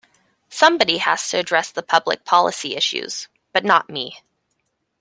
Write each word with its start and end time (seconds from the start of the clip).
Somebody 0.49 0.97
has 0.97 1.29
to 1.29 1.37
address 1.37 1.69
the 1.71 1.83
public 1.83 2.25
policy 2.25 2.75
issues- 2.75 3.27
but 3.53 3.63
not 3.63 3.87
me. 3.87 4.23